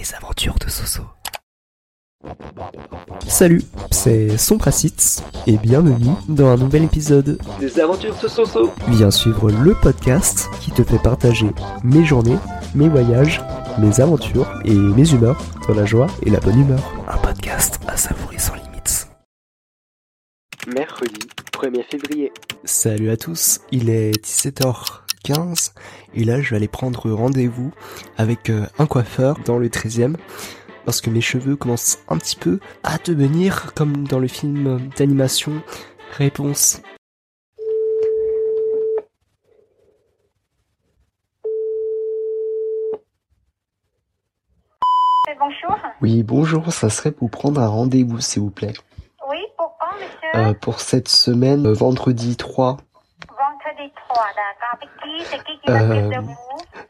[0.00, 1.02] Les aventures de Soso.
[3.28, 7.38] Salut, c'est Sompracite et bienvenue dans un nouvel épisode.
[7.58, 8.72] Des aventures de Soso.
[8.88, 11.50] Viens suivre le podcast qui te fait partager
[11.84, 12.38] mes journées,
[12.74, 13.42] mes voyages,
[13.78, 16.80] mes aventures et mes humeurs dans la joie et la bonne humeur.
[17.06, 19.06] Un podcast à savourer sans limites.
[20.66, 22.32] Mercredi 1er février.
[22.64, 24.24] Salut à tous, il est
[25.24, 25.72] 17h15
[26.14, 27.72] et là je vais aller prendre rendez-vous
[28.18, 30.16] avec euh, un coiffeur dans le 13e
[30.84, 35.62] parce que mes cheveux commencent un petit peu à devenir comme dans le film d'animation
[36.16, 36.82] Réponse.
[45.38, 45.78] Bonjour.
[46.02, 48.74] Oui, bonjour, ça serait pour prendre un rendez-vous s'il vous plaît.
[49.28, 50.50] Oui, pourquoi, monsieur?
[50.50, 52.76] Euh, pour cette semaine, euh, vendredi 3.
[53.28, 53.94] Vendredi 3, d'accord.
[53.94, 53.99] Avec qui C'est qui qui
[55.68, 56.10] Euh,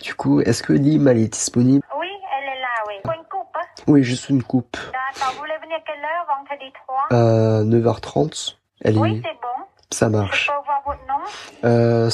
[0.00, 1.84] Du coup, est-ce que elle est disponible?
[1.98, 2.06] Oui,
[2.38, 2.94] elle est là, oui.
[3.02, 3.66] Pour une coupe hein?
[3.86, 4.76] Oui, juste une coupe.
[4.76, 5.32] D'accord.
[5.34, 8.56] Vous voulez venir à quelle heure, vendredi 3 Euh, 9h30.
[8.84, 9.00] Elle est...
[9.00, 9.64] Oui, c'est bon.
[9.90, 10.46] Ça Je marche.
[10.46, 11.20] peux voir votre nom?
[11.64, 12.08] Euh.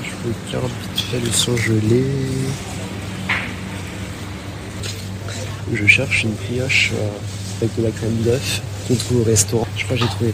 [0.03, 0.11] je
[0.49, 2.03] regarde vite fait le surgelé.
[5.73, 7.09] Je cherche une brioche euh,
[7.61, 9.67] avec de la crème d'œuf qu'on trouve au restaurant.
[9.77, 10.33] Je crois que j'ai trouvé.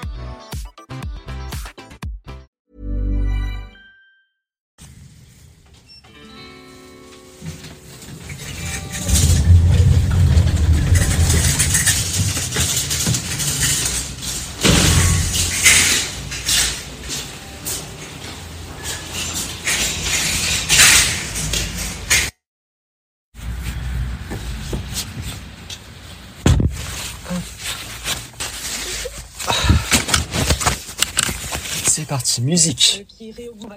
[32.41, 33.05] Musique.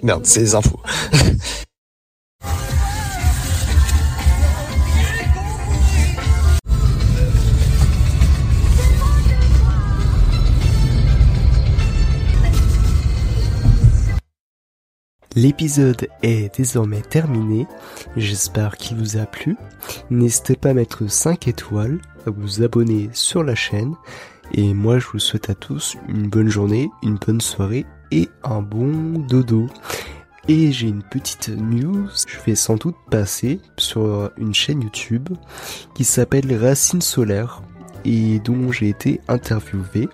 [0.03, 0.81] Merde, c'est les infos.
[15.37, 17.67] L'épisode est désormais terminé.
[18.17, 19.57] J'espère qu'il vous a plu.
[20.11, 23.95] N'hésitez pas à mettre 5 étoiles, à vous abonner sur la chaîne.
[24.53, 27.85] Et moi, je vous souhaite à tous une bonne journée, une bonne soirée
[28.43, 29.67] un bon dodo.
[30.47, 35.31] Et j'ai une petite news, je vais sans doute passer sur une chaîne YouTube
[35.95, 37.63] qui s'appelle Racine Solaire
[38.05, 40.09] et dont j'ai été interviewé.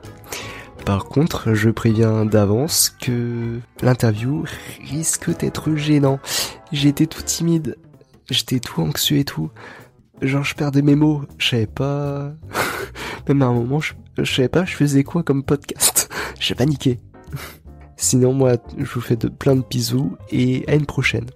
[0.86, 4.44] Par contre, je préviens d'avance que l'interview
[4.88, 6.20] risque d'être gênant.
[6.70, 7.76] J'étais tout timide,
[8.30, 9.50] j'étais tout anxieux et tout.
[10.22, 12.32] Genre je perdais mes mots, je savais pas...
[13.28, 16.08] Même à un moment, je, je savais pas je faisais quoi comme podcast.
[16.40, 16.98] J'ai paniqué.
[18.02, 21.26] Sinon moi, je vous fais de plein de bisous et à une prochaine.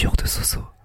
[0.00, 0.79] Aventures de Soso.